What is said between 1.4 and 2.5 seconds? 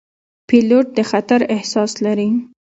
احساس لري.